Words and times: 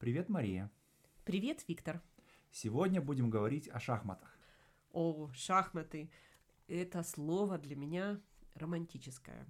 Привет, 0.00 0.30
Мария. 0.30 0.70
Привет, 1.26 1.62
Виктор. 1.68 2.00
Сегодня 2.50 3.02
будем 3.02 3.28
говорить 3.28 3.68
о 3.68 3.78
шахматах. 3.78 4.34
О, 4.92 5.28
шахматы. 5.34 6.10
Это 6.68 7.02
слово 7.02 7.58
для 7.58 7.76
меня 7.76 8.18
романтическое. 8.54 9.46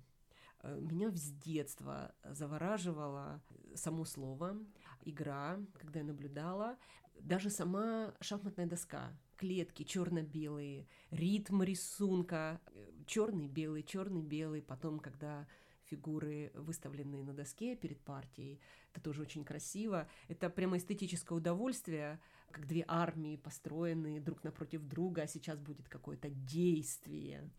Э, 0.65 0.77
меня 0.81 1.13
с 1.13 1.31
детства 1.31 2.13
завораживало 2.25 3.41
само 3.77 4.05
слово, 4.05 4.57
игра, 5.05 5.57
когда 5.78 6.01
я 6.01 6.06
наблюдала, 6.06 6.76
даже 7.21 7.48
сама 7.48 8.12
шахматная 8.21 8.67
доска, 8.67 9.17
клетки 9.37 9.85
черно-белые, 9.85 10.88
ритм 11.12 11.62
рисунка, 11.62 12.60
э, 12.74 12.90
черный, 13.06 13.46
белый, 13.46 13.85
черный, 13.85 14.22
белый, 14.22 14.62
потом, 14.62 14.98
когда 14.98 15.46
фигуры 15.91 16.52
выставленные 16.55 17.25
на 17.25 17.33
доске 17.33 17.77
перед 17.77 18.01
партией. 18.01 18.61
Это 18.93 19.02
тоже 19.02 19.23
очень 19.23 19.45
красиво. 19.45 20.09
Это 20.29 20.48
прямо 20.51 20.77
эстетическое 20.77 21.37
удовольствие, 21.37 22.20
как 22.51 22.66
две 22.66 22.84
армии 22.87 23.37
построенные 23.37 24.20
друг 24.20 24.45
напротив 24.45 24.83
друга, 24.83 25.23
а 25.23 25.27
сейчас 25.27 25.59
будет 25.59 25.88
какое-то 25.88 26.30
действие. 26.30 27.50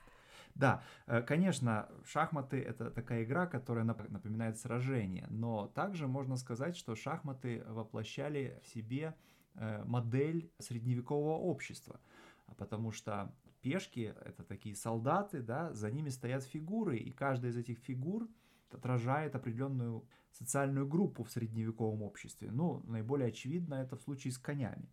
Да, 0.55 0.84
э, 1.08 1.22
конечно, 1.22 1.90
шахматы 2.05 2.62
это 2.62 2.91
такая 2.91 3.24
игра, 3.24 3.48
которая 3.48 3.86
напоминает 3.86 4.58
сражение, 4.58 5.27
но 5.30 5.68
также 5.68 6.08
можно 6.08 6.38
сказать, 6.38 6.76
что 6.76 6.96
шахматы 6.96 7.63
воплощали 7.68 8.60
в 8.63 8.68
себе 8.68 9.16
э, 9.55 9.84
модель 9.86 10.52
средневекового 10.60 11.38
общества, 11.38 12.00
потому 12.58 12.91
что 12.91 13.34
пешки— 13.62 14.14
это 14.26 14.44
такие 14.44 14.76
солдаты, 14.76 15.42
да, 15.42 15.74
за 15.74 15.92
ними 15.92 16.10
стоят 16.10 16.44
фигуры, 16.44 16.98
и 16.98 17.12
каждая 17.12 17.52
из 17.52 17.58
этих 17.58 17.80
фигур 17.80 18.28
отражает 18.72 19.36
определенную 19.36 20.06
социальную 20.32 20.88
группу 20.88 21.24
в 21.24 21.32
средневековом 21.32 22.02
обществе. 22.04 22.52
Ну, 22.52 22.82
наиболее 22.86 23.30
очевидно 23.30 23.76
это 23.76 23.96
в 23.96 24.02
случае 24.02 24.32
с 24.32 24.38
конями 24.38 24.90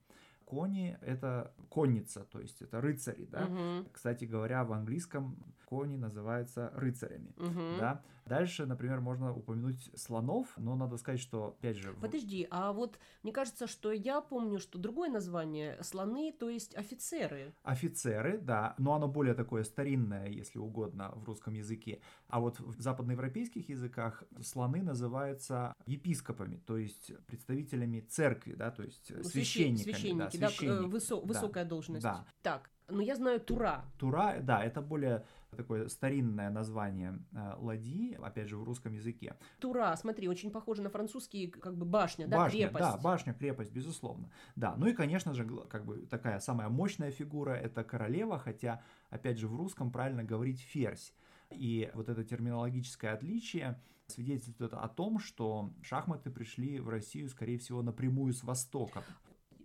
кони— 0.49 0.97
это 1.03 1.53
конница, 1.69 2.25
то 2.25 2.41
есть 2.41 2.63
это 2.63 2.81
рыцари, 2.81 3.27
да. 3.27 3.45
Угу. 3.45 3.91
Кстати 3.93 4.25
говоря, 4.25 4.65
в 4.65 4.73
английском 4.73 5.37
кони 5.67 5.97
называются 5.97 6.71
рыцарями, 6.75 7.35
угу. 7.37 7.79
да. 7.79 8.03
Дальше, 8.29 8.67
например, 8.67 9.01
можно 9.01 9.35
упомянуть 9.35 9.91
слонов, 9.97 10.49
но 10.59 10.77
надо 10.77 10.99
сказать, 10.99 11.21
что, 11.21 11.57
опять 11.59 11.77
же... 11.77 11.95
Подожди, 11.95 12.47
а 12.51 12.73
вот 12.73 12.99
мне 13.23 13.33
кажется, 13.33 13.67
что 13.67 13.91
я 13.91 14.21
помню, 14.21 14.59
что 14.59 14.79
другое 14.79 15.09
название— 15.09 15.79
слоны, 15.83 16.33
то 16.39 16.51
есть 16.51 16.77
офицеры. 16.77 17.55
Офицеры, 17.63 18.39
да, 18.39 18.75
но 18.77 18.95
оно 18.95 19.09
более 19.09 19.35
такое 19.35 19.65
старинное, 19.65 20.29
если 20.29 20.59
угодно, 20.59 21.11
в 21.15 21.25
русском 21.25 21.55
языке. 21.55 22.01
А 22.29 22.41
вот 22.41 22.61
в 22.61 22.81
западноевропейских 22.81 23.71
языках 23.71 24.23
слоны 24.43 24.83
называются 24.83 25.75
епископами, 25.87 26.59
то 26.67 26.77
есть 26.77 27.13
представителями 27.27 28.01
церкви, 28.01 28.53
да, 28.53 28.71
то 28.71 28.83
есть 28.83 29.11
ну, 29.11 29.25
священниками. 29.25 29.93
Священники, 29.93 30.37
да, 30.37 30.38
да, 30.41 30.49
высо- 30.49 31.27
высокая 31.27 31.65
да, 31.65 31.71
должность. 31.71 32.03
Да. 32.03 32.25
Так, 32.43 32.71
ну 32.89 33.01
я 33.01 33.17
знаю 33.17 33.41
Тура. 33.41 33.85
Тура, 33.99 34.39
да, 34.41 34.65
это 34.65 34.81
более 34.81 35.25
такое 35.57 35.89
старинное 35.89 36.51
название 36.51 37.19
э, 37.33 37.55
ладьи, 37.59 38.15
опять 38.15 38.49
же, 38.49 38.57
в 38.57 38.65
русском 38.65 38.93
языке. 38.93 39.37
Тура, 39.59 39.95
смотри, 39.97 40.29
очень 40.29 40.51
похоже 40.51 40.83
на 40.83 40.91
французский, 40.91 41.49
как 41.49 41.77
бы 41.77 41.85
башня, 41.85 42.27
башня 42.27 42.39
да, 42.39 42.51
крепость. 42.51 42.79
Да, 42.79 42.97
башня, 42.99 43.35
крепость, 43.35 43.73
безусловно. 43.73 44.31
Да, 44.57 44.75
ну 44.77 44.87
и, 44.87 44.93
конечно 44.93 45.33
же, 45.35 45.47
как 45.69 45.85
бы 45.85 46.07
такая 46.07 46.39
самая 46.41 46.69
мощная 46.69 47.11
фигура– 47.11 47.53
это 47.53 47.85
королева, 47.85 48.39
хотя, 48.39 48.83
опять 49.11 49.39
же, 49.39 49.49
в 49.49 49.57
русском 49.57 49.91
правильно 49.91 50.25
говорить 50.25 50.61
ферзь. 50.61 51.15
И 51.51 51.91
вот 51.95 52.09
это 52.09 52.25
терминологическое 52.25 53.15
отличие 53.15 53.81
свидетельствует 54.07 54.73
о 54.75 54.89
том, 54.89 55.19
что 55.19 55.73
шахматы 55.83 56.31
пришли 56.31 56.81
в 56.81 56.89
Россию, 56.89 57.29
скорее 57.29 57.59
всего, 57.59 57.83
напрямую 57.83 58.33
с 58.33 58.43
Востока 58.43 59.05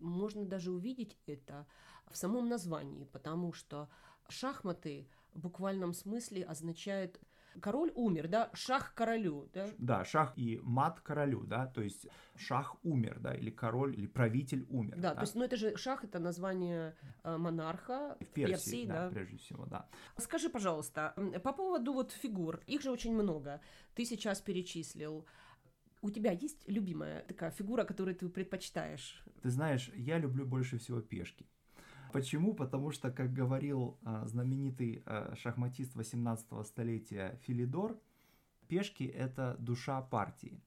можно 0.04 0.46
даже 0.46 0.72
увидеть 0.72 1.18
это 1.26 1.66
в 2.12 2.18
самом 2.18 2.48
названии, 2.48 3.06
потому 3.06 3.54
что 3.54 3.90
шахматы 4.30 5.08
в 5.34 5.40
буквальном 5.40 5.94
смысле 5.94 6.44
означают 6.44 7.20
король 7.62 7.92
умер, 7.96 8.28
да, 8.28 8.50
шах 8.54 8.94
королю, 8.94 9.50
да? 9.54 9.70
Да, 9.78 10.06
шах 10.06 10.34
и 10.38 10.60
мат 10.64 11.00
королю, 11.02 11.44
да, 11.44 11.68
то 11.68 11.82
есть 11.82 12.08
шах 12.36 12.76
умер, 12.84 13.20
да, 13.20 13.34
или 13.36 13.50
король, 13.50 13.96
или 13.96 14.08
правитель 14.08 14.66
умер. 14.70 14.96
Да, 14.98 15.10
да? 15.10 15.16
то 15.16 15.22
есть, 15.22 15.36
ну 15.36 15.44
это 15.44 15.56
же 15.56 15.78
шах, 15.78 16.04
это 16.04 16.20
название 16.20 16.96
э, 17.24 17.38
монарха 17.38 18.18
в 18.20 18.26
Персии, 18.26 18.52
Персии 18.52 18.86
да, 18.88 19.06
да, 19.06 19.10
прежде 19.10 19.38
всего, 19.38 19.66
да. 19.66 19.88
Скажи, 20.18 20.50
пожалуйста, 20.50 21.14
по 21.44 21.54
поводу 21.54 21.94
вот 21.94 22.12
фигур, 22.12 22.62
их 22.68 22.82
же 22.82 22.92
очень 22.92 23.14
много, 23.14 23.62
ты 23.94 24.06
сейчас 24.06 24.42
перечислил, 24.42 25.26
у 26.04 26.12
тебя 26.12 26.32
есть 26.32 26.68
любимая 26.68 27.22
такая 27.22 27.50
фигура, 27.52 27.86
которую 27.86 28.16
ты 28.16 28.28
предпочитаешь? 28.28 29.24
Ты 29.42 29.50
знаешь, 29.50 29.90
я 29.96 30.20
люблю 30.20 30.46
больше 30.46 30.78
всего 30.78 31.00
пешки. 31.02 31.46
Почему? 32.12 32.54
Потому 32.54 32.92
что, 32.92 33.10
как 33.10 33.34
говорил 33.34 33.98
а, 34.04 34.28
знаменитый 34.28 35.02
а, 35.06 35.34
шахматист 35.36 35.96
18 35.96 36.68
столетия 36.68 37.40
Филидор, 37.44 37.98
пешки— 38.68 39.04
это 39.26 39.56
душа 39.60 40.02
партии. 40.02 40.62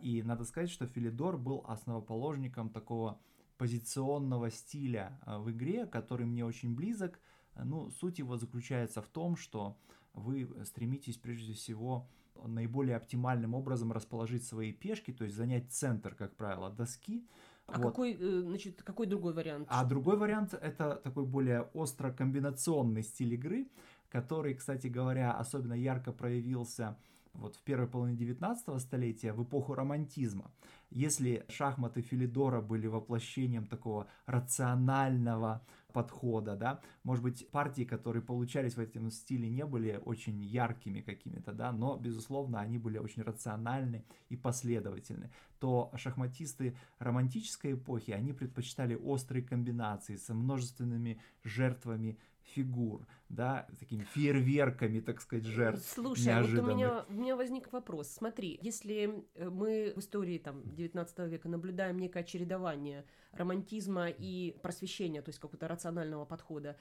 И 0.00 0.22
надо 0.22 0.44
сказать, 0.44 0.70
что 0.70 0.86
Филидор 0.86 1.38
был 1.38 1.64
основоположником 1.66 2.68
такого 2.68 3.18
позиционного 3.56 4.50
стиля 4.50 5.18
а, 5.22 5.38
в 5.38 5.50
игре, 5.50 5.86
который 5.86 6.26
мне 6.26 6.44
очень 6.44 6.74
близок. 6.74 7.18
Ну, 7.56 7.90
суть 7.90 8.18
его 8.18 8.36
заключается 8.36 9.00
в 9.00 9.08
том, 9.08 9.36
что 9.36 9.78
вы 10.12 10.48
стремитесь 10.66 11.16
прежде 11.16 11.54
всего 11.54 12.06
наиболее 12.44 12.96
оптимальным 12.96 13.54
образом 13.54 13.92
расположить 13.92 14.44
свои 14.44 14.72
пешки, 14.72 15.12
то 15.12 15.24
есть 15.24 15.36
занять 15.36 15.72
центр, 15.72 16.14
как 16.14 16.36
правило, 16.36 16.70
доски. 16.70 17.26
А 17.66 17.78
вот. 17.78 17.88
какой, 17.88 18.16
э, 18.18 18.40
значит, 18.40 18.82
какой 18.82 19.06
другой 19.06 19.32
вариант? 19.32 19.68
А 19.70 19.84
другой 19.84 20.16
вариант 20.16 20.54
это 20.54 20.96
такой 20.96 21.24
более 21.24 21.62
остро-комбинационный 21.74 23.02
стиль 23.02 23.34
игры, 23.34 23.68
который, 24.08 24.54
кстати 24.54 24.88
говоря, 24.88 25.32
особенно 25.32 25.74
ярко 25.74 26.12
проявился 26.12 26.98
вот 27.34 27.56
в 27.56 27.62
первой 27.62 27.88
половине 27.88 28.18
19 28.18 28.80
столетия, 28.80 29.32
в 29.32 29.42
эпоху 29.42 29.74
романтизма. 29.74 30.50
Если 30.90 31.44
шахматы 31.48 32.02
Филидора 32.02 32.60
были 32.60 32.86
воплощением 32.86 33.66
такого 33.66 34.06
рационального 34.26 35.64
подхода, 35.92 36.56
да, 36.56 36.80
может 37.04 37.22
быть, 37.22 37.48
партии, 37.50 37.84
которые 37.84 38.22
получались 38.22 38.76
в 38.76 38.80
этом 38.80 39.10
стиле, 39.10 39.48
не 39.48 39.64
были 39.64 40.00
очень 40.04 40.42
яркими 40.42 41.00
какими-то, 41.00 41.52
да, 41.52 41.72
но, 41.72 41.96
безусловно, 41.96 42.60
они 42.60 42.78
были 42.78 42.98
очень 42.98 43.22
рациональны 43.22 44.04
и 44.28 44.36
последовательны, 44.36 45.30
то 45.58 45.92
шахматисты 45.96 46.76
романтической 46.98 47.74
эпохи, 47.74 48.10
они 48.10 48.32
предпочитали 48.32 48.94
острые 48.94 49.42
комбинации 49.42 50.16
со 50.16 50.34
множественными 50.34 51.20
жертвами 51.44 52.18
фигур, 52.42 53.06
да, 53.32 53.66
такими 53.78 54.04
фейерверками, 54.04 55.00
так 55.00 55.20
сказать, 55.20 55.46
жертв. 55.46 55.88
Слушай, 55.88 56.42
вот 56.42 56.50
у 56.50 56.66
меня, 56.66 57.04
у 57.08 57.12
меня 57.14 57.34
возник 57.34 57.72
вопрос. 57.72 58.08
Смотри, 58.08 58.58
если 58.62 59.24
э, 59.34 59.48
мы 59.48 59.94
в 59.96 60.00
истории 60.00 60.38
там 60.38 60.62
19 60.74 61.18
века 61.30 61.48
наблюдаем 61.48 61.98
некое 61.98 62.24
чередование 62.24 63.06
романтизма 63.32 64.08
и 64.10 64.54
просвещения, 64.62 65.22
то 65.22 65.30
есть 65.30 65.38
какого-то 65.38 65.66
рационального 65.66 66.26
подхода, 66.26 66.76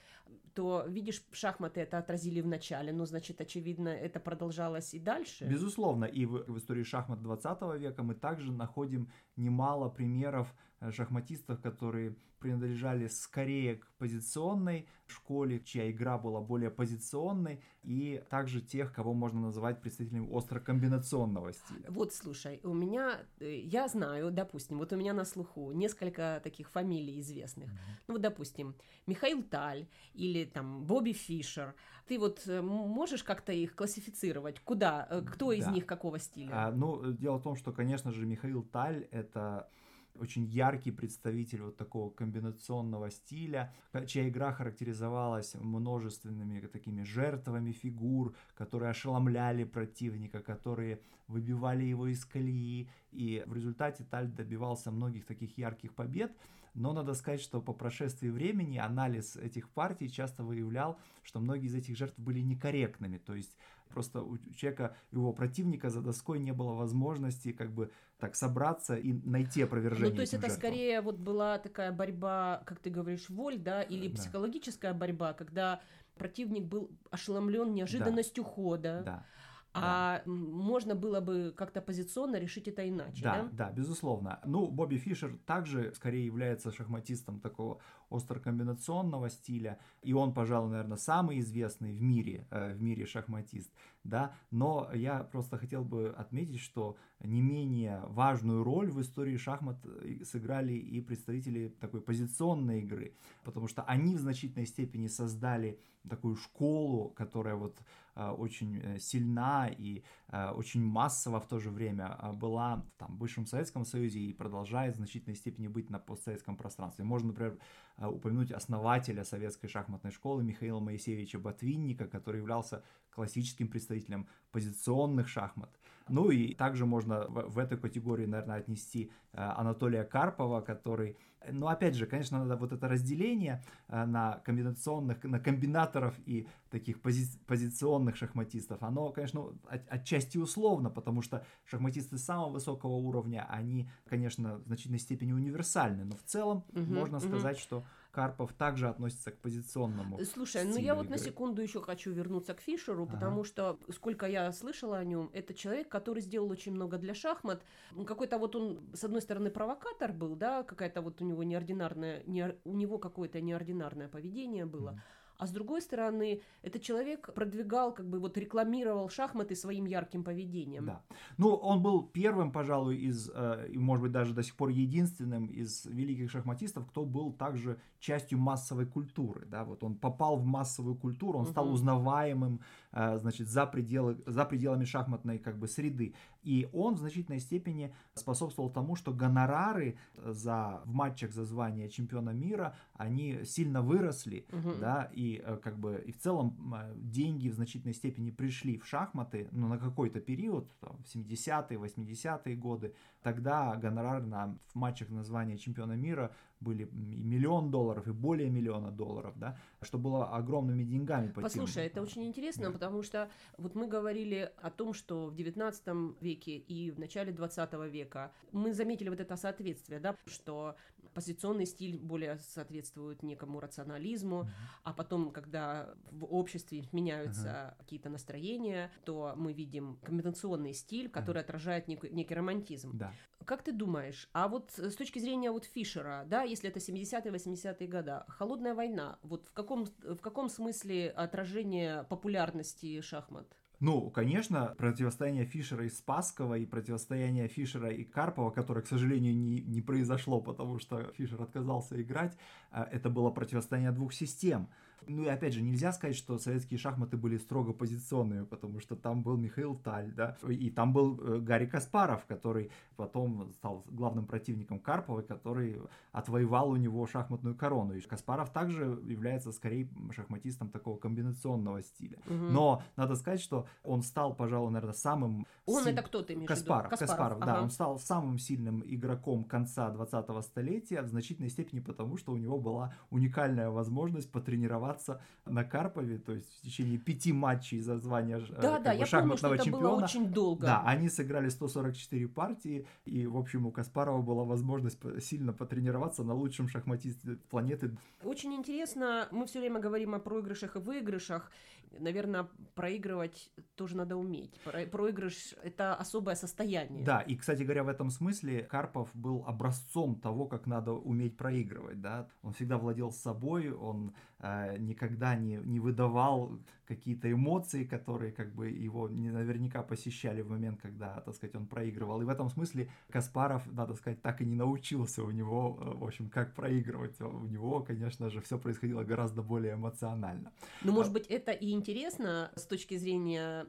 то, 0.54 0.84
видишь, 0.88 1.24
шахматы 1.32 1.80
это 1.80 1.98
отразили 1.98 2.42
в 2.42 2.48
начале, 2.48 2.92
но, 2.92 3.06
значит, 3.06 3.40
очевидно, 3.40 3.88
это 3.88 4.20
продолжалось 4.20 4.94
и 4.94 5.00
дальше. 5.00 5.46
Безусловно, 5.46 6.04
и 6.04 6.26
в, 6.26 6.44
в 6.48 6.58
истории 6.58 6.84
шахмат 6.84 7.22
20 7.22 7.80
века 7.80 8.04
мы 8.04 8.14
также 8.14 8.52
находим 8.52 9.10
немало 9.38 9.88
примеров 9.88 10.54
э, 10.82 10.92
шахматистов, 10.92 11.62
которые 11.62 12.18
принадлежали 12.42 13.08
скорее 13.08 13.76
к 13.78 13.88
позиционной 14.00 14.88
школе, 15.08 15.62
чья 15.64 15.90
игра 15.90 16.18
была 16.18 16.41
более 16.42 16.70
позиционной, 16.70 17.62
и 17.84 18.24
также 18.30 18.62
тех, 18.62 18.94
кого 18.94 19.14
можно 19.14 19.42
называть 19.42 19.82
представителями 19.82 20.28
остро-комбинационного 20.28 21.54
стиля. 21.54 21.86
Вот, 21.90 22.14
слушай, 22.14 22.60
у 22.64 22.74
меня, 22.74 23.20
э, 23.40 23.60
я 23.60 23.88
знаю, 23.88 24.32
допустим, 24.32 24.78
вот 24.78 24.94
у 24.94 24.96
меня 24.96 25.14
на 25.14 25.26
слуху 25.26 25.72
несколько 25.72 26.40
таких 26.44 26.70
фамилий 26.70 27.20
известных. 27.20 27.70
Mm-hmm. 27.70 28.04
Ну 28.08 28.14
вот, 28.14 28.22
допустим, 28.22 28.76
Михаил 29.08 29.44
Таль 29.44 29.88
или 30.14 30.46
там 30.46 30.84
Бобби 30.84 31.14
Фишер. 31.14 31.74
Ты 32.08 32.20
вот 32.20 32.42
э, 32.48 32.62
можешь 32.62 33.24
как-то 33.24 33.52
их 33.52 33.76
классифицировать? 33.76 34.60
Куда? 34.60 35.08
Э, 35.10 35.22
кто 35.22 35.50
да. 35.50 35.56
из 35.56 35.68
них 35.68 35.86
какого 35.86 36.20
стиля? 36.20 36.52
А, 36.54 36.72
ну, 36.72 37.12
дело 37.14 37.38
в 37.38 37.44
том, 37.44 37.56
что, 37.56 37.72
конечно 37.72 38.12
же, 38.12 38.26
Михаил 38.26 38.64
Таль— 38.64 39.08
это 39.12 39.70
очень 40.16 40.46
яркий 40.46 40.92
представитель 40.92 41.62
вот 41.62 41.78
такого 41.78 42.10
комбинационного 42.10 43.10
стиля, 43.12 43.74
чья 44.08 44.28
игра 44.28 44.52
характеризовалась 44.52 45.56
множественными 45.56 46.60
такими 46.68 47.04
жертвами 47.04 47.72
фигур, 47.72 48.36
которые 48.56 48.92
ошеломляли 48.92 49.64
противника, 49.64 50.42
которые 50.42 51.00
выбивали 51.28 51.84
его 51.84 52.08
из 52.08 52.26
колеи, 52.26 52.90
и 53.12 53.44
в 53.46 53.54
результате 53.54 54.04
Таль 54.04 54.28
добивался 54.28 54.92
многих 54.92 55.26
таких 55.26 55.58
ярких 55.58 55.94
побед, 55.94 56.32
но 56.74 56.94
надо 56.94 57.14
сказать, 57.14 57.42
что 57.42 57.62
по 57.62 57.74
прошествии 57.74 58.30
времени 58.30 58.78
анализ 58.78 59.36
этих 59.36 59.70
партий 59.70 60.10
часто 60.10 60.44
выявлял, 60.44 60.98
что 61.22 61.40
многие 61.40 61.68
из 61.68 61.76
этих 61.76 61.98
жертв 61.98 62.18
были 62.18 62.40
некорректными, 62.40 63.18
то 63.18 63.36
есть 63.36 63.58
Просто 63.92 64.22
у 64.22 64.38
человека, 64.56 64.96
его 65.12 65.34
противника 65.34 65.90
за 65.90 66.02
доской 66.02 66.40
не 66.40 66.52
было 66.52 66.74
возможности 66.74 67.52
как 67.52 67.72
бы 67.72 67.92
так 68.20 68.36
собраться 68.36 68.96
и 68.96 69.14
найти 69.14 69.64
опровержение. 69.64 70.10
Ну, 70.10 70.16
то 70.16 70.22
есть 70.22 70.34
это 70.34 70.48
жертвам. 70.48 70.60
скорее 70.60 71.02
вот 71.02 71.18
была 71.18 71.58
такая 71.58 71.92
борьба, 71.92 72.64
как 72.66 72.80
ты 72.80 72.90
говоришь, 72.90 73.30
воль, 73.30 73.58
да, 73.58 73.82
или 73.82 74.08
да. 74.08 74.16
психологическая 74.16 74.94
борьба, 74.94 75.34
когда 75.34 75.82
противник 76.16 76.64
был 76.64 76.92
ошеломлен 77.10 77.74
неожиданностью 77.74 78.44
да. 78.44 78.50
хода. 78.50 79.02
Да. 79.06 79.26
А 79.74 80.22
да. 80.26 80.32
можно 80.32 80.96
было 80.96 81.22
бы 81.22 81.54
как-то 81.56 81.82
позиционно 81.82 82.36
решить 82.38 82.68
это 82.68 82.88
иначе, 82.88 83.24
да? 83.24 83.44
Да, 83.44 83.68
да, 83.68 83.72
безусловно. 83.72 84.40
Ну, 84.46 84.68
Бобби 84.68 84.98
Фишер 84.98 85.38
также 85.46 85.94
скорее 85.96 86.26
является 86.26 86.72
шахматистом 86.72 87.40
такого 87.40 87.80
острокомбинационного 88.10 89.30
стиля, 89.30 89.80
и 90.02 90.12
он, 90.14 90.34
пожалуй, 90.34 90.72
наверное, 90.72 90.98
самый 90.98 91.40
известный 91.40 91.94
в 91.94 92.02
мире, 92.02 92.48
э, 92.52 92.74
в 92.74 92.82
мире 92.82 93.06
шахматист, 93.06 93.72
да, 94.04 94.34
но 94.52 94.90
я 94.94 95.24
просто 95.24 95.58
хотел 95.58 95.86
бы 95.86 96.14
отметить, 96.18 96.60
что 96.60 96.98
не 97.24 97.42
менее 97.42 98.02
важную 98.08 98.64
роль 98.64 98.92
в 98.92 99.00
истории 99.00 99.38
шахмат 99.38 99.78
э, 99.86 100.26
сыграли 100.26 100.74
и 100.74 101.00
представители 101.00 101.70
такой 101.80 102.02
позиционной 102.02 102.82
игры, 102.82 103.16
потому 103.46 103.70
что 103.70 103.84
они 103.84 104.18
в 104.18 104.20
значительной 104.20 104.66
степени 104.66 105.08
создали 105.08 105.80
такую 106.10 106.36
школу, 106.36 107.10
которая 107.10 107.56
вот 107.56 107.78
э, 108.16 108.30
очень 108.30 108.80
э, 108.80 109.00
сильна 109.00 109.70
и 109.70 110.04
э, 110.30 110.50
очень 110.50 110.84
массово 110.84 111.40
в 111.40 111.48
то 111.48 111.60
же 111.60 111.70
время 111.70 112.18
была 112.34 112.86
там, 112.98 113.16
в 113.16 113.18
бывшем 113.18 113.46
Советском 113.46 113.86
Союзе 113.86 114.20
и 114.20 114.34
продолжает 114.34 114.96
в 114.96 114.98
значительной 114.98 115.36
степени 115.36 115.68
быть 115.68 115.90
на 115.90 116.00
постсоветском 116.00 116.58
пространстве. 116.58 117.06
Можно, 117.06 117.30
например, 117.30 117.58
упомянуть 117.98 118.52
основателя 118.52 119.24
советской 119.24 119.68
шахматной 119.68 120.12
школы 120.12 120.44
Михаила 120.44 120.80
Моисеевича 120.80 121.40
Ботвинника, 121.40 122.08
который 122.08 122.38
являлся 122.38 122.84
классическим 123.12 123.68
представителем 123.68 124.28
позиционных 124.52 125.28
шахмат. 125.28 125.78
Ну 126.10 126.30
и 126.30 126.54
также 126.54 126.86
можно 126.86 127.28
в, 127.28 127.54
в 127.54 127.58
эту 127.58 127.78
категорию, 127.78 128.30
наверное, 128.30 128.58
отнести 128.58 129.12
Анатолия 129.34 130.04
Карпова, 130.04 130.62
который 130.62 131.18
но 131.50 131.68
опять 131.68 131.96
же, 131.96 132.06
конечно, 132.06 132.40
надо 132.40 132.56
вот 132.56 132.72
это 132.72 132.88
разделение 132.88 133.64
э, 133.88 134.06
на 134.06 134.40
комбинационных, 134.46 135.24
на 135.24 135.40
комбинаторов 135.40 136.14
и 136.26 136.48
таких 136.70 137.02
пози 137.02 137.26
позиционных 137.48 138.16
шахматистов, 138.16 138.84
оно, 138.84 139.10
конечно, 139.10 139.54
от, 139.68 139.82
отчасти 139.90 140.38
условно, 140.38 140.90
потому 140.90 141.22
что 141.22 141.46
шахматисты 141.66 142.18
самого 142.18 142.52
высокого 142.52 142.92
уровня, 142.92 143.48
они, 143.50 143.90
конечно, 144.08 144.58
в 144.58 144.68
значительной 144.68 145.00
степени 145.00 145.34
универсальны, 145.34 146.06
но 146.06 146.16
в 146.16 146.24
целом 146.24 146.64
угу, 146.74 146.82
можно 146.82 147.18
угу. 147.18 147.28
сказать, 147.28 147.58
что 147.58 147.84
Карпов 148.12 148.54
также 148.54 148.90
относится 148.90 149.32
к 149.32 149.38
позиционному. 149.38 150.20
Слушай, 150.26 150.66
ну 150.66 150.78
я 150.78 150.96
вот 150.96 151.06
игры. 151.06 151.18
на 151.18 151.24
секунду 151.24 151.62
еще 151.62 151.82
хочу 151.82 152.12
вернуться 152.12 152.54
к 152.54 152.62
Фишеру, 152.62 153.04
ага. 153.04 153.14
потому 153.14 153.44
что, 153.44 153.80
сколько 153.94 154.26
я 154.26 154.52
слышала 154.52 154.98
о 154.98 155.04
нем, 155.04 155.30
это 155.34 155.54
человек, 155.54 155.90
который 155.90 156.22
сделал 156.22 156.50
очень 156.50 156.74
много 156.74 156.98
для 156.98 157.14
шахмат. 157.14 157.64
Какой-то 158.06 158.38
вот 158.38 158.56
он, 158.56 158.80
с 158.94 159.04
одной 159.04 159.22
стороны, 159.22 159.50
провокатор 159.50 160.12
был, 160.12 160.36
да, 160.36 160.64
какая-то 160.64 161.02
вот 161.02 161.22
у 161.22 161.26
него 161.26 161.44
неординарная, 161.44 162.24
не, 162.26 162.56
у 162.66 162.74
него 162.74 162.98
какое-то 162.98 163.42
неординарное 163.42 164.08
поведение 164.08 164.66
было. 164.66 164.92
Mm 164.92 165.00
а 165.42 165.48
с 165.48 165.52
другой 165.52 165.82
стороны, 165.82 166.40
этот 166.62 166.84
человек 166.84 167.34
продвигал, 167.34 167.96
как 167.96 168.06
бы 168.06 168.20
вот 168.20 168.38
рекламировал 168.38 169.10
шахматы 169.10 169.56
своим 169.56 169.86
ярким 169.86 170.24
поведением. 170.24 170.86
Да. 170.86 171.02
Ну, 171.38 171.56
он 171.56 171.82
был 171.82 172.04
первым, 172.04 172.52
пожалуй, 172.52 172.98
из, 172.98 173.32
э, 173.34 173.70
и, 173.74 173.80
может 173.80 174.04
быть, 174.04 174.12
даже 174.12 174.36
до 174.36 174.44
сих 174.44 174.56
пор 174.56 174.70
единственным 174.70 175.48
из 175.48 175.88
великих 175.88 176.30
шахматистов, 176.30 176.86
кто 176.86 177.06
был 177.06 177.34
также 177.34 177.80
частью 178.00 178.38
массовой 178.38 178.86
культуры, 178.86 179.48
да, 179.48 179.64
вот 179.64 179.84
он 179.84 179.96
попал 179.96 180.38
в 180.38 180.46
массовую 180.46 180.96
культуру, 180.96 181.40
он 181.40 181.48
стал 181.48 181.72
узнаваемым, 181.74 182.60
э, 182.92 183.18
значит, 183.18 183.48
за, 183.48 183.66
пределы, 183.66 184.18
за 184.28 184.46
пределами 184.46 184.86
шахматной, 184.86 185.40
как 185.40 185.58
бы, 185.58 185.68
среды, 185.68 186.14
и 186.44 186.70
он 186.74 186.96
в 186.96 187.00
значительной 187.00 187.40
степени 187.40 187.94
способствовал 188.14 188.70
тому, 188.70 188.96
что 188.96 189.14
гонорары 189.14 189.98
за, 190.16 190.82
в 190.86 190.94
матчах 190.94 191.32
за 191.32 191.46
звание 191.46 191.90
чемпиона 191.90 192.32
мира, 192.32 192.76
они 192.94 193.44
сильно 193.44 193.82
выросли, 193.82 194.46
угу. 194.52 194.74
да, 194.80 195.10
и 195.14 195.42
Э, 195.44 195.58
как 195.58 195.78
бы 195.78 196.04
и 196.06 196.12
в 196.12 196.18
целом 196.18 196.56
деньги 196.96 197.50
в 197.50 197.54
значительной 197.54 197.94
степени 197.94 198.32
пришли 198.32 198.78
в 198.78 198.86
шахматы, 198.86 199.48
ну, 199.52 199.68
на 199.68 199.78
какой-то 199.78 200.20
период, 200.20 200.72
там, 200.80 200.98
в 201.04 201.16
70-е, 201.16 201.78
80-е 201.78 202.56
годы, 202.56 202.94
тогда 203.22 203.76
гонорар 203.76 204.24
на, 204.24 204.58
в 204.68 204.76
матчах 204.76 205.10
названия 205.10 205.58
чемпиона 205.58 205.94
мира 205.94 206.32
были 206.62 206.84
и 206.84 207.24
миллион 207.26 207.72
долларов, 207.72 208.08
и 208.08 208.12
более 208.12 208.50
миллиона 208.50 208.92
долларов, 208.92 209.34
да, 209.38 209.58
что 209.82 209.98
было 209.98 210.30
огромными 210.30 210.84
деньгами. 210.84 211.32
По 211.32 211.42
Послушай, 211.42 211.74
тем, 211.74 211.84
это 211.84 212.02
очень 212.02 212.24
интересно, 212.24 212.68
да. 212.68 212.72
потому 212.72 213.04
что 213.04 213.30
вот 213.58 213.76
мы 213.76 213.88
говорили 213.88 214.52
о 214.62 214.70
том, 214.70 214.94
что 214.94 215.28
в 215.28 215.36
19 215.36 216.22
веке 216.22 216.58
и 216.58 216.92
в 216.92 217.00
начале 217.00 217.32
20 217.32 217.74
века 217.92 218.32
мы 218.52 218.74
заметили 218.74 219.10
вот 219.10 219.20
это 219.20 219.36
соответствие, 219.36 220.00
да, 220.00 220.16
что 220.28 220.76
позиционный 221.14 221.66
стиль 221.66 222.00
более 222.00 222.38
соответствует 222.40 223.24
некому 223.24 223.60
рационализму, 223.60 224.44
mm-hmm. 224.44 224.80
а 224.84 224.94
потом, 224.94 225.32
когда 225.32 225.94
в 226.12 226.26
обществе 226.26 226.86
меняются 226.92 227.48
uh-huh. 227.48 227.78
какие-то 227.80 228.10
настроения, 228.10 228.92
то 229.06 229.34
мы 229.36 229.54
видим 229.54 229.98
комбинационный 230.04 230.74
стиль, 230.74 231.10
который 231.10 231.38
uh-huh. 231.38 231.46
отражает 231.46 231.88
нек- 231.88 232.10
некий 232.10 232.34
романтизм. 232.34 232.98
Да. 232.98 233.14
Как 233.46 233.64
ты 233.64 233.72
думаешь, 233.72 234.30
а 234.34 234.48
вот 234.48 234.72
с 234.78 234.96
точки 234.96 235.20
зрения 235.20 235.52
вот 235.52 235.66
Фишера, 235.66 236.26
да, 236.28 236.44
если 236.44 236.70
это 236.70 236.80
70-е, 236.80 237.32
80-е 237.32 237.88
годы, 237.88 238.24
холодная 238.28 238.76
война, 238.76 239.18
вот 239.24 239.48
в 239.48 239.54
каком, 239.54 239.86
в 240.04 240.20
каком 240.20 240.50
смысле 240.50 241.10
отражение 241.10 242.04
популярности 242.04 243.02
шахмат? 243.02 243.48
Ну, 243.82 244.12
конечно, 244.12 244.76
противостояние 244.78 245.46
Фишера 245.46 245.86
и 245.86 245.90
Спаскова 245.90 246.54
и 246.54 246.68
противостояние 246.68 247.48
Фишера 247.48 247.90
и 247.90 248.04
Карпова, 248.04 248.52
которое, 248.52 248.84
к 248.84 248.88
сожалению, 248.88 249.36
не, 249.36 249.60
не 249.60 249.82
произошло, 249.82 250.40
потому 250.40 250.78
что 250.78 251.12
Фишер 251.18 251.42
отказался 251.42 252.00
играть, 252.00 252.38
э, 252.72 252.84
это 252.92 253.10
было 253.10 253.32
противостояние 253.32 253.92
двух 253.92 254.14
систем. 254.14 254.70
Ну 255.08 255.24
и 255.24 255.28
опять 255.28 255.54
же, 255.54 255.62
нельзя 255.62 255.92
сказать, 255.92 256.16
что 256.16 256.38
советские 256.38 256.78
шахматы 256.78 257.18
были 257.18 257.38
строго 257.38 257.74
позиционными, 257.74 258.46
потому 258.46 258.80
что 258.80 258.96
там 258.96 259.24
был 259.24 259.38
Михаил 259.38 259.76
Таль, 259.76 260.12
да, 260.12 260.38
и 260.48 260.70
там 260.70 260.94
был 260.94 261.20
э, 261.20 261.40
Гарри 261.40 261.66
Каспаров, 261.66 262.26
который 262.26 262.72
потом 262.96 263.52
стал 263.54 263.84
главным 263.88 264.26
противником 264.26 264.80
Карпова, 264.80 265.22
который 265.22 265.82
отвоевал 266.12 266.70
у 266.70 266.76
него 266.76 267.06
шахматную 267.08 267.56
корону. 267.56 267.94
И 267.94 268.02
Каспаров 268.02 268.52
также 268.52 269.00
является 269.06 269.52
скорее 269.52 269.90
шахматистом 270.12 270.70
такого 270.70 270.98
комбинационного 270.98 271.82
стиля. 271.82 272.20
Угу. 272.26 272.34
Но 272.34 272.84
надо 272.96 273.16
сказать, 273.16 273.42
что 273.42 273.68
он 273.84 274.04
стал, 274.04 274.36
пожалуй, 274.36 274.72
наверное, 274.72 274.94
самым... 274.94 275.46
Он 275.66 275.84
силь... 275.84 275.94
это 275.94 276.04
кто 276.04 276.22
ты 276.22 276.34
имеешь 276.34 276.48
Каспаров? 276.48 276.90
Каспаров, 276.90 277.10
Каспаров 277.10 277.38
ага. 277.42 277.46
да, 277.46 277.62
он 277.64 277.70
стал 277.72 278.00
самым 278.00 278.38
сильным 278.38 278.84
игроком 278.86 279.44
конца 279.44 279.90
20-го 279.90 280.42
столетия 280.42 281.02
в 281.02 281.08
значительной 281.08 281.50
степени 281.50 281.80
потому, 281.80 282.18
что 282.18 282.32
у 282.32 282.38
него 282.38 282.60
была 282.60 282.94
уникальная 283.10 283.70
возможность 283.70 284.32
потренироваться 284.32 284.91
соревноваться 284.92 285.22
на 285.46 285.64
Карпове, 285.64 286.18
то 286.20 286.34
есть 286.34 286.48
в 286.60 286.62
течение 286.62 286.98
пяти 286.98 287.34
матчей 287.34 287.80
за 287.80 287.98
звание 287.98 288.38
э, 288.38 288.62
да, 288.62 288.80
да, 288.80 288.92
я 288.92 289.06
шахматного 289.06 289.56
помню, 289.56 289.58
что 289.58 289.66
чемпиона. 289.66 289.88
Это 289.88 289.96
было 289.96 290.06
очень 290.06 290.32
долго. 290.32 290.66
Да, 290.68 290.84
они 290.86 291.10
сыграли 291.10 291.50
144 291.50 292.28
партии, 292.28 292.88
и, 293.06 293.26
в 293.26 293.38
общем, 293.38 293.66
у 293.66 293.72
Каспарова 293.72 294.22
была 294.22 294.44
возможность 294.44 295.00
сильно 295.22 295.52
потренироваться 295.52 296.24
на 296.24 296.34
лучшем 296.34 296.68
шахматисте 296.68 297.38
планеты. 297.50 297.98
Очень 298.24 298.54
интересно, 298.54 299.28
мы 299.32 299.46
все 299.46 299.60
время 299.60 299.80
говорим 299.80 300.14
о 300.14 300.20
проигрышах 300.20 300.76
и 300.76 300.80
выигрышах. 300.80 301.52
Наверное, 302.00 302.48
проигрывать 302.74 303.52
тоже 303.76 303.98
надо 303.98 304.16
уметь. 304.16 304.58
Проигрыш— 304.64 305.56
это 305.64 305.96
особое 305.96 306.36
состояние. 306.36 307.04
Да, 307.04 307.20
и, 307.20 307.36
кстати 307.36 307.64
говоря, 307.64 307.84
в 307.84 307.90
этом 307.90 308.10
смысле 308.10 308.64
Карпов 308.64 309.10
был 309.14 309.44
образцом 309.46 310.16
того, 310.16 310.46
как 310.46 310.68
надо 310.68 310.94
уметь 310.94 311.36
проигрывать. 311.36 312.00
Да? 312.00 312.30
Он 312.44 312.54
всегда 312.54 312.78
владел 312.78 313.12
собой, 313.12 313.72
он 313.72 314.14
э, 314.40 314.78
никогда 314.82 315.36
не, 315.36 315.58
не 315.58 315.80
выдавал 315.80 316.60
какие-то 316.86 317.32
эмоции, 317.32 317.86
которые 317.86 318.32
как 318.32 318.54
бы 318.54 318.70
его 318.70 319.08
не 319.08 319.32
наверняка 319.32 319.82
посещали 319.82 320.42
в 320.42 320.50
момент, 320.50 320.80
когда, 320.82 321.22
так 321.22 321.36
сказать, 321.36 321.56
он 321.56 321.66
проигрывал. 321.66 322.22
И 322.22 322.26
в 322.26 322.30
этом 322.30 322.50
смысле 322.50 322.90
Каспаров, 323.10 323.66
надо 323.72 323.94
сказать, 323.94 324.22
так 324.22 324.42
и 324.42 324.46
не 324.46 324.56
научился 324.56 325.24
у 325.24 325.32
него, 325.32 325.78
э, 325.80 325.98
в 325.98 326.04
общем, 326.04 326.30
как 326.30 326.54
проигрывать. 326.54 327.22
У 327.22 327.46
него, 327.46 327.82
конечно 327.82 328.30
же, 328.30 328.42
все 328.42 328.58
происходило 328.58 329.04
гораздо 329.04 329.42
более 329.42 329.76
эмоционально. 329.76 330.52
Ну, 330.84 330.92
может 330.92 331.14
быть, 331.14 331.28
это 331.28 331.52
и 331.52 331.72
интересно 331.72 332.52
с 332.56 332.66
точки 332.66 332.98
зрения 332.98 333.68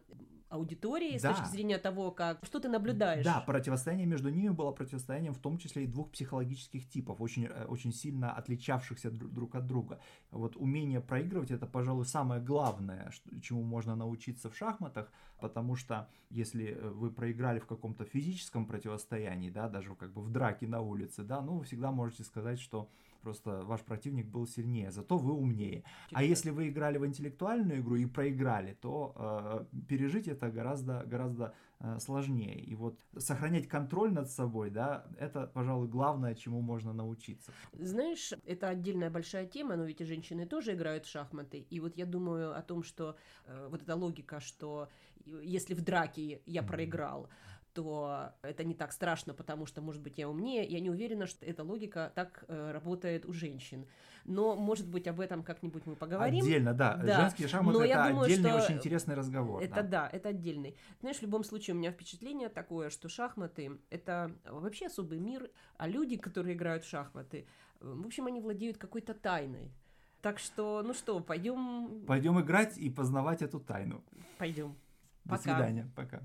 аудитории 0.52 1.18
Да. 1.18 1.32
с 1.34 1.36
точки 1.38 1.50
зрения 1.50 1.78
того, 1.78 2.10
как 2.10 2.38
что 2.44 2.60
ты 2.60 2.68
наблюдаешь. 2.68 3.24
Да, 3.24 3.40
противостояние 3.40 4.06
между 4.06 4.28
ними 4.30 4.50
было 4.50 4.70
противостоянием 4.72 5.32
в 5.34 5.38
том 5.38 5.58
числе 5.58 5.84
и 5.84 5.86
двух 5.86 6.10
психологических 6.10 6.88
типов, 6.88 7.20
очень, 7.20 7.46
э, 7.46 7.64
очень 7.64 7.92
сильно 7.92 8.32
отличавшихся 8.32 9.08
дру- 9.08 9.28
друг 9.28 9.54
от 9.54 9.66
друга. 9.66 9.98
Вот 10.30 10.56
умение 10.56 11.00
проигрывать 11.00 11.50
это, 11.50 11.66
пожалуй, 11.66 12.04
самое 12.04 12.40
главное, 12.40 13.10
чему 13.42 13.62
можно 13.62 13.96
научиться 13.96 14.50
в 14.50 14.56
шахматах, 14.56 15.10
потому 15.40 15.74
что 15.76 16.08
если 16.30 16.66
э, 16.66 16.88
вы 16.90 17.10
проиграли 17.10 17.58
в 17.58 17.66
каком-то 17.66 18.04
физическом 18.04 18.66
противостоянии, 18.66 19.50
да, 19.50 19.68
даже 19.68 19.94
как 19.94 20.12
бы 20.12 20.20
в 20.22 20.30
драке 20.30 20.66
на 20.66 20.80
улице, 20.80 21.22
да, 21.24 21.40
ну 21.40 21.58
вы 21.58 21.64
всегда 21.64 21.90
можете 21.92 22.24
сказать, 22.24 22.60
что 22.60 22.88
просто 23.22 23.62
ваш 23.64 23.80
противник 23.80 24.26
был 24.26 24.46
сильнее, 24.46 24.90
зато 24.90 25.16
вы 25.16 25.32
умнее. 25.32 25.84
А 26.12 26.22
если 26.22 26.50
вы 26.50 26.68
играли 26.68 26.98
в 26.98 27.06
интеллектуальную 27.06 27.80
игру 27.80 27.96
и 27.96 28.06
проиграли, 28.06 28.74
то 28.80 29.14
э, 29.16 29.64
пережить 29.88 30.28
это 30.28 30.50
гораздо, 30.50 31.04
гораздо 31.06 31.54
э, 31.80 31.98
сложнее. 32.00 32.60
И 32.60 32.74
вот 32.74 33.00
сохранять 33.18 33.68
контроль 33.68 34.12
над 34.12 34.30
собой, 34.30 34.70
да, 34.70 35.06
это, 35.18 35.46
пожалуй, 35.46 35.88
главное, 35.88 36.34
чему 36.34 36.60
можно 36.60 36.92
научиться. 36.92 37.52
Знаешь, 37.72 38.32
это 38.44 38.68
отдельная 38.68 39.10
большая 39.10 39.46
тема, 39.46 39.76
но 39.76 39.84
ведь 39.84 40.00
и 40.00 40.04
женщины 40.04 40.46
тоже 40.46 40.72
играют 40.72 41.06
в 41.06 41.10
шахматы. 41.10 41.66
И 41.70 41.80
вот 41.80 41.96
я 41.96 42.06
думаю 42.06 42.56
о 42.58 42.62
том, 42.62 42.82
что 42.82 43.16
э, 43.46 43.68
вот 43.70 43.82
эта 43.82 43.96
логика, 43.96 44.40
что 44.40 44.88
если 45.24 45.74
в 45.74 45.82
драке 45.82 46.42
я 46.46 46.62
проиграл, 46.62 47.28
то 47.74 48.32
это 48.42 48.64
не 48.64 48.74
так 48.74 48.92
страшно, 48.92 49.34
потому 49.34 49.66
что, 49.66 49.80
может 49.80 50.02
быть, 50.02 50.18
я 50.18 50.28
умнее. 50.28 50.64
Я 50.64 50.80
не 50.80 50.90
уверена, 50.90 51.26
что 51.26 51.44
эта 51.46 51.62
логика 51.62 52.12
так 52.14 52.44
э, 52.48 52.72
работает 52.72 53.26
у 53.26 53.32
женщин. 53.32 53.86
Но, 54.24 54.54
может 54.56 54.88
быть, 54.88 55.08
об 55.08 55.20
этом 55.20 55.42
как-нибудь 55.42 55.86
мы 55.86 55.96
поговорим. 55.96 56.44
Отдельно, 56.44 56.74
да. 56.74 56.96
Да. 56.96 57.20
Женские 57.22 57.48
шахматы 57.48 57.78
Но 57.78 57.84
это 57.84 58.08
думаю, 58.08 58.24
отдельный, 58.24 58.52
очень 58.52 58.74
интересный 58.76 59.14
разговор. 59.14 59.62
Это 59.62 59.82
да. 59.82 60.08
это 60.12 60.28
отдельный. 60.28 60.76
Знаешь, 61.00 61.18
в 61.18 61.22
любом 61.22 61.44
случае 61.44 61.74
у 61.74 61.78
меня 61.78 61.90
впечатление 61.90 62.48
такое, 62.48 62.90
что 62.90 63.08
шахматы 63.08 63.78
это 63.90 64.32
вообще 64.44 64.86
особый 64.86 65.18
мир, 65.18 65.50
а 65.76 65.88
люди, 65.88 66.16
которые 66.16 66.54
играют 66.54 66.84
в 66.84 66.88
шахматы, 66.88 67.46
в 67.80 68.06
общем, 68.06 68.26
они 68.26 68.40
владеют 68.40 68.78
какой-то 68.78 69.14
тайной. 69.14 69.72
Так 70.20 70.38
что, 70.38 70.82
ну 70.84 70.94
что, 70.94 71.18
пойдем, 71.18 72.04
Пойдем 72.06 72.40
играть 72.40 72.78
и 72.78 72.88
познавать 72.90 73.42
эту 73.42 73.58
тайну. 73.58 74.04
пойдем. 74.38 74.76
До 75.24 75.30
Пока. 75.30 75.42
свидания. 75.42 75.90
Пока. 75.96 76.22